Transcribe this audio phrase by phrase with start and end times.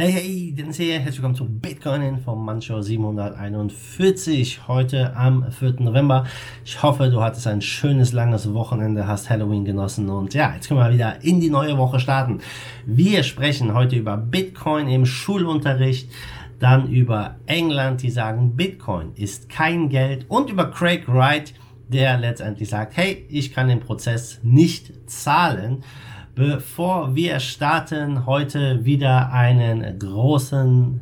[0.00, 1.00] Hey, hey, Dennis hier.
[1.00, 4.68] Herzlich willkommen zu Bitcoin vom Mancho 741.
[4.68, 5.80] Heute am 4.
[5.80, 6.24] November.
[6.64, 10.78] Ich hoffe, du hattest ein schönes, langes Wochenende, hast Halloween genossen und ja, jetzt können
[10.78, 12.38] wir wieder in die neue Woche starten.
[12.86, 16.08] Wir sprechen heute über Bitcoin im Schulunterricht,
[16.60, 21.54] dann über England, die sagen, Bitcoin ist kein Geld und über Craig Wright,
[21.88, 25.82] der letztendlich sagt, hey, ich kann den Prozess nicht zahlen.
[26.38, 31.00] Bevor wir starten, heute wieder einen großen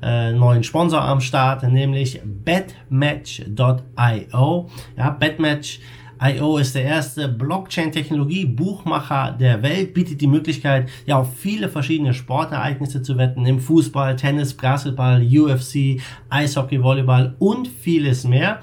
[0.00, 4.70] äh, neuen Sponsor am Start, nämlich betmatch.io.
[4.96, 12.14] Ja, Betmatch.io ist der erste Blockchain-Technologie-Buchmacher der Welt, bietet die Möglichkeit, ja, auf viele verschiedene
[12.14, 16.00] Sportereignisse zu wetten, im Fußball, Tennis, Basketball, UFC,
[16.30, 18.60] Eishockey, Volleyball und vieles mehr.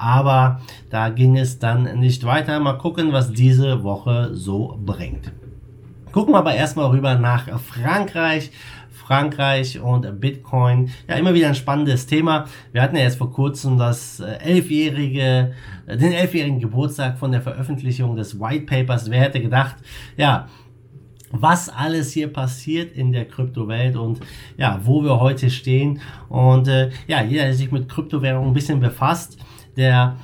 [0.00, 2.58] aber da ging es dann nicht weiter.
[2.58, 5.30] Mal gucken, was diese Woche so bringt.
[6.10, 8.50] Gucken wir aber erstmal rüber nach Frankreich.
[8.90, 10.90] Frankreich und Bitcoin.
[11.08, 12.46] Ja, immer wieder ein spannendes Thema.
[12.72, 15.52] Wir hatten ja jetzt vor kurzem das äh, elfjährige,
[15.86, 19.10] äh, den elfjährigen Geburtstag von der Veröffentlichung des White Papers.
[19.10, 19.76] Wer hätte gedacht,
[20.16, 20.48] ja,
[21.32, 24.20] was alles hier passiert in der Kryptowelt und
[24.56, 26.00] ja, wo wir heute stehen.
[26.28, 29.38] Und äh, ja, jeder, der sich mit Kryptowährungen ein bisschen befasst,
[29.80, 30.16] der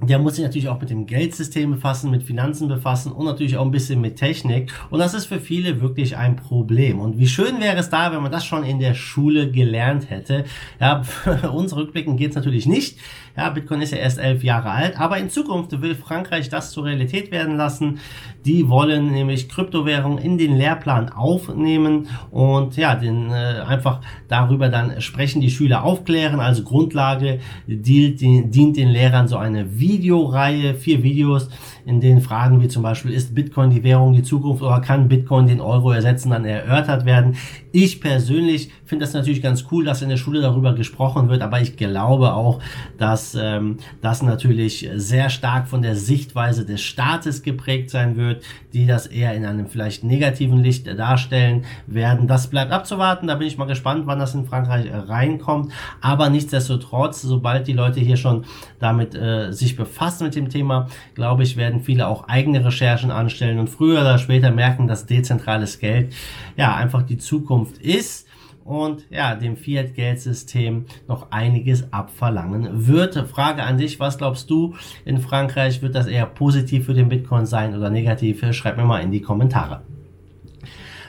[0.00, 3.64] der muss sich natürlich auch mit dem Geldsystem befassen, mit Finanzen befassen und natürlich auch
[3.64, 4.72] ein bisschen mit Technik.
[4.90, 7.00] Und das ist für viele wirklich ein Problem.
[7.00, 10.44] Und wie schön wäre es da, wenn man das schon in der Schule gelernt hätte.
[10.80, 12.98] Ja, für uns rückblicken geht es natürlich nicht.
[13.36, 16.86] Ja, Bitcoin ist ja erst elf Jahre alt, aber in Zukunft will Frankreich das zur
[16.86, 18.00] Realität werden lassen.
[18.44, 25.00] Die wollen nämlich Kryptowährungen in den Lehrplan aufnehmen und ja, den, äh, einfach darüber dann
[25.00, 26.40] sprechen, die Schüler aufklären.
[26.40, 31.48] Also Grundlage dient, dient den Lehrern so eine Videoreihe, vier Videos,
[31.86, 35.46] in denen Fragen wie zum Beispiel, ist Bitcoin die Währung die Zukunft oder kann Bitcoin
[35.46, 37.36] den Euro ersetzen, dann erörtert werden.
[37.80, 41.60] Ich persönlich finde das natürlich ganz cool, dass in der Schule darüber gesprochen wird, aber
[41.60, 42.60] ich glaube auch,
[42.96, 48.86] dass ähm, das natürlich sehr stark von der Sichtweise des Staates geprägt sein wird, die
[48.86, 52.26] das eher in einem vielleicht negativen Licht darstellen werden.
[52.26, 56.30] Das bleibt abzuwarten, da bin ich mal gespannt, wann das in Frankreich äh, reinkommt, aber
[56.30, 58.44] nichtsdestotrotz, sobald die Leute hier schon
[58.80, 63.60] damit äh, sich befassen mit dem Thema, glaube ich, werden viele auch eigene Recherchen anstellen
[63.60, 66.12] und früher oder später merken, dass dezentrales Geld
[66.56, 68.26] ja einfach die Zukunft ist
[68.64, 73.14] und ja, dem Fiat-Geldsystem noch einiges abverlangen wird.
[73.28, 74.74] Frage an dich, was glaubst du
[75.04, 75.82] in Frankreich?
[75.82, 78.44] Wird das eher positiv für den Bitcoin sein oder negativ?
[78.52, 79.82] Schreib mir mal in die Kommentare.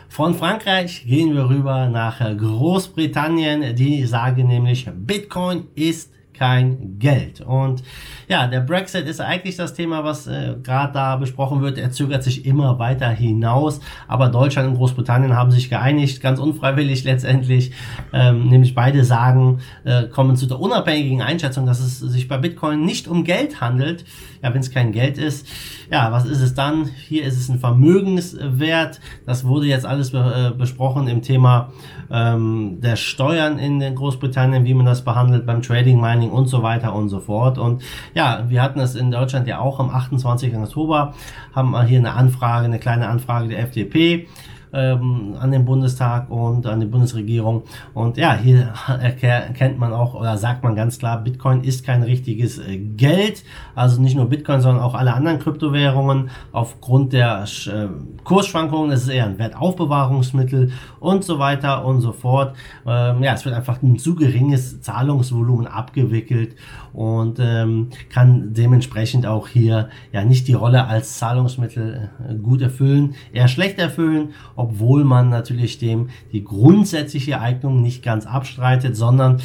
[0.07, 3.75] Von Frankreich gehen wir rüber nach Großbritannien.
[3.75, 7.41] Die sagen nämlich, Bitcoin ist kein Geld.
[7.41, 7.83] Und
[8.27, 11.77] ja, der Brexit ist eigentlich das Thema, was äh, gerade da besprochen wird.
[11.77, 13.81] Er zögert sich immer weiter hinaus.
[14.07, 17.71] Aber Deutschland und Großbritannien haben sich geeinigt, ganz unfreiwillig letztendlich.
[18.13, 22.85] Ähm, nämlich beide sagen, äh, kommen zu der unabhängigen Einschätzung, dass es sich bei Bitcoin
[22.85, 24.05] nicht um Geld handelt.
[24.41, 25.47] Ja, wenn es kein Geld ist,
[25.91, 26.85] ja, was ist es dann?
[26.85, 29.01] Hier ist es ein Vermögenswert.
[29.25, 31.73] Das wurde jetzt alles be äh, besprochen im Thema
[32.11, 36.93] ähm, der Steuern in Großbritannien, wie man das behandelt beim Trading, Mining und so weiter
[36.93, 37.57] und so fort.
[37.57, 37.81] Und
[38.13, 40.55] ja, wir hatten es in Deutschland ja auch am 28.
[40.55, 41.13] Oktober,
[41.53, 44.27] haben wir hier eine Anfrage, eine kleine Anfrage der FDP
[44.73, 47.63] ähm, an den Bundestag und an die Bundesregierung.
[47.93, 52.59] Und ja, hier erkennt man auch oder sagt man ganz klar, Bitcoin ist kein richtiges
[52.59, 53.43] äh, Geld.
[53.75, 56.29] Also nicht nur Bitcoin, sondern auch alle anderen Kryptowährungen.
[56.51, 57.87] Aufgrund der äh,
[58.23, 62.55] Kursschwankungen ist es eher ein Wertaufbewahrungsmittel und so weiter und so fort.
[62.85, 66.55] Ähm, ja, es wird einfach ein zu geringes Zahlungsvolumen abgewickelt
[66.93, 73.15] und ähm, kann dementsprechend auch hier ja nicht die Rolle als Zahlungsmittel äh, gut erfüllen,
[73.31, 74.29] eher schlecht erfüllen
[74.59, 79.41] obwohl man natürlich dem die grundsätzliche Eignung nicht ganz abstreitet, sondern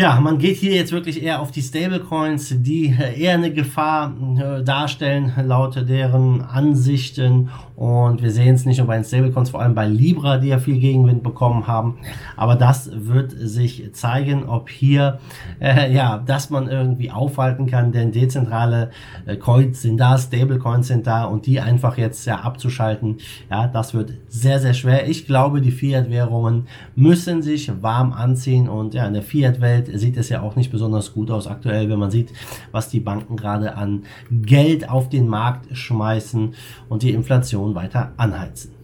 [0.00, 4.62] Ja, man geht hier jetzt wirklich eher auf die Stablecoins, die eher eine Gefahr äh,
[4.62, 7.50] darstellen, laut deren Ansichten.
[7.74, 10.58] Und wir sehen es nicht nur bei den Stablecoins, vor allem bei Libra, die ja
[10.58, 11.98] viel Gegenwind bekommen haben.
[12.36, 15.18] Aber das wird sich zeigen, ob hier,
[15.60, 18.90] äh, ja, dass man irgendwie aufhalten kann, denn dezentrale
[19.26, 23.16] äh, Coins sind da, Stablecoins sind da und die einfach jetzt ja abzuschalten,
[23.50, 25.08] ja, das wird sehr, sehr schwer.
[25.08, 30.28] Ich glaube, die Fiat-Währungen müssen sich warm anziehen und ja, in der Fiat-Welt sieht es
[30.28, 32.32] ja auch nicht besonders gut aus aktuell, wenn man sieht,
[32.72, 36.54] was die Banken gerade an Geld auf den Markt schmeißen
[36.88, 38.77] und die Inflation weiter anheizen.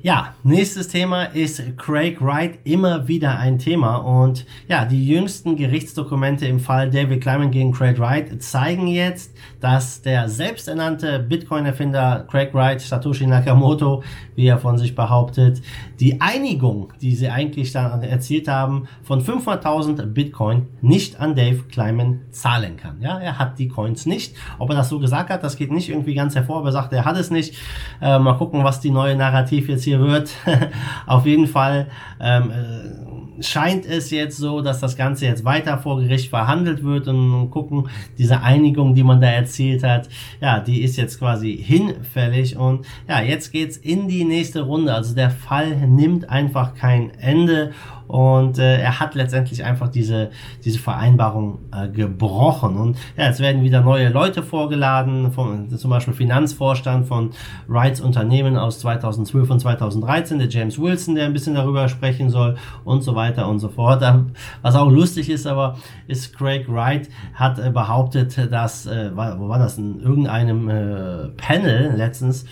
[0.00, 3.96] Ja, nächstes Thema ist Craig Wright, immer wieder ein Thema.
[3.96, 10.00] Und ja, die jüngsten Gerichtsdokumente im Fall David Kleiman gegen Craig Wright zeigen jetzt, dass
[10.00, 14.04] der selbsternannte Bitcoin-Erfinder Craig Wright, Satoshi Nakamoto,
[14.36, 15.62] wie er von sich behauptet,
[15.98, 22.20] die Einigung, die sie eigentlich dann erzielt haben, von 500.000 Bitcoin nicht an Dave Kleiman
[22.30, 23.00] zahlen kann.
[23.00, 24.36] Ja, er hat die Coins nicht.
[24.60, 26.92] Ob er das so gesagt hat, das geht nicht irgendwie ganz hervor, aber er sagt,
[26.92, 27.56] er hat es nicht.
[28.00, 30.30] Äh, mal gucken, was die neue Narrativ jetzt hier wird.
[31.06, 31.88] Auf jeden Fall
[32.20, 37.08] ähm, äh, scheint es jetzt so, dass das Ganze jetzt weiter vor Gericht verhandelt wird
[37.08, 40.08] und gucken, diese Einigung, die man da erzielt hat,
[40.40, 44.94] ja, die ist jetzt quasi hinfällig und ja, jetzt geht's in die nächste Runde.
[44.94, 47.72] Also der Fall nimmt einfach kein Ende
[48.08, 50.30] und äh, er hat letztendlich einfach diese,
[50.64, 52.76] diese Vereinbarung äh, gebrochen.
[52.76, 57.30] Und ja, jetzt werden wieder neue Leute vorgeladen, vom, zum Beispiel Finanzvorstand von
[57.66, 62.56] Wrights Unternehmen aus 2012 und 2013, der James Wilson, der ein bisschen darüber sprechen soll
[62.84, 64.02] und so weiter und so fort.
[64.02, 64.32] Ähm,
[64.62, 65.76] was auch lustig ist, aber
[66.06, 71.94] ist Craig Wright hat äh, behauptet, dass, äh, wo war das, in irgendeinem äh, Panel
[71.94, 72.46] letztens,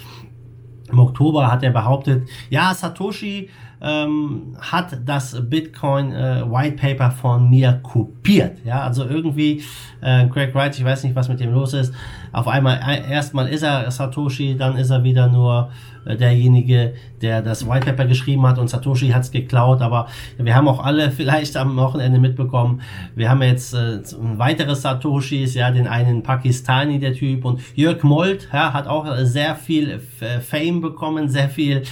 [0.90, 3.48] im Oktober hat er behauptet, ja, Satoshi
[3.80, 8.58] ähm, hat das Bitcoin äh, White Paper von mir kopiert.
[8.64, 9.62] Ja, also irgendwie
[10.00, 11.92] äh, Craig Wright, ich weiß nicht, was mit dem los ist.
[12.32, 15.70] Auf einmal äh, erstmal ist er Satoshi, dann ist er wieder nur
[16.06, 19.82] äh, derjenige, der das White Paper geschrieben hat und Satoshi hat es geklaut.
[19.82, 20.06] Aber
[20.38, 22.80] wir haben auch alle vielleicht am Wochenende mitbekommen,
[23.14, 28.48] wir haben jetzt äh, weitere Satoshis, ja, den einen Pakistani, der Typ und Jörg Molt,
[28.52, 30.00] ja, hat auch sehr viel
[30.40, 31.82] Fame bekommen, sehr viel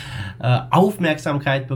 [0.40, 1.73] äh, Aufmerksamkeit bekommen,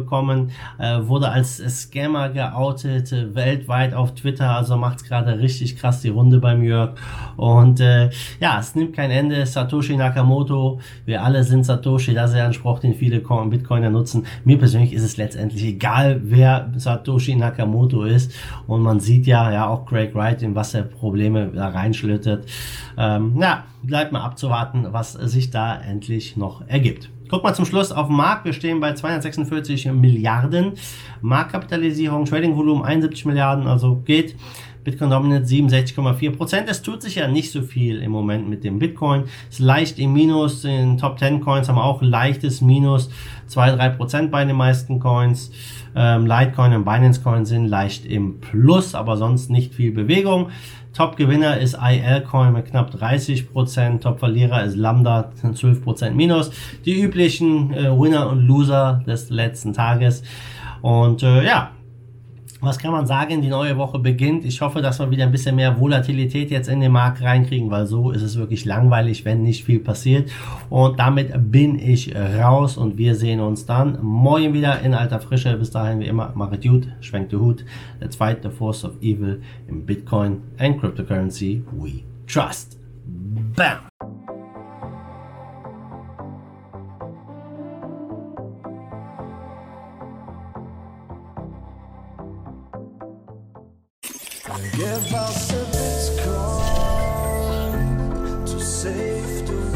[0.79, 6.09] äh, wurde als Scammer geoutet, äh, weltweit auf Twitter, also macht's gerade richtig krass die
[6.09, 6.95] Runde beim Jörg.
[7.37, 8.11] Und äh,
[8.41, 9.45] ja, es nimmt kein Ende.
[9.47, 14.27] Satoshi Nakamoto, wir alle sind Satoshi, das ist ja ein Spruch, den viele Bitcoiner nutzen.
[14.45, 18.33] Mir persönlich ist es letztendlich egal, wer Satoshi Nakamoto ist.
[18.67, 22.47] Und man sieht ja, ja auch Craig Wright, in was er Probleme da reinschlittert.
[22.97, 27.11] Ähm, ja, bleibt mal abzuwarten, was sich da endlich noch ergibt.
[27.29, 28.47] Guck mal zum Schluss auf den Markt.
[28.47, 30.73] Wir stehen bei 246 Milliarden.
[31.21, 34.35] Marktkapitalisierung, Tradingvolumen 71 Milliarden, also geht.
[34.83, 36.71] Bitcoin Dominant 67,4 Prozent.
[36.71, 39.25] Es tut sich ja nicht so viel im Moment mit dem Bitcoin.
[39.51, 40.65] Es ist leicht im Minus.
[40.65, 43.11] In Top 10 Coins haben wir auch leichtes Minus.
[43.51, 45.51] 2-3 Prozent bei den meisten Coins.
[45.95, 50.49] Ähm, Litecoin und Binance Coin sind leicht im Plus, aber sonst nicht viel Bewegung.
[50.99, 56.51] Top-Gewinner ist IL-Coin mit knapp 30%, Top-Verlierer ist Lambda 12% minus.
[56.85, 60.25] Die üblichen äh, Winner und Loser des letzten Tages.
[60.83, 61.71] Und äh, ja,
[62.61, 63.41] was kann man sagen?
[63.41, 64.45] Die neue Woche beginnt.
[64.45, 67.87] Ich hoffe, dass wir wieder ein bisschen mehr Volatilität jetzt in den Markt reinkriegen, weil
[67.87, 70.31] so ist es wirklich langweilig, wenn nicht viel passiert.
[70.69, 75.57] Und damit bin ich raus und wir sehen uns dann morgen wieder in alter Frische.
[75.57, 77.65] Bis dahin wie immer, machet gut, schwenkt den Hut.
[78.01, 82.79] Let's the force of evil in Bitcoin and cryptocurrency we trust.
[83.55, 84.08] Bam!
[94.63, 96.37] Give us a Bitcoin
[98.47, 99.68] to save the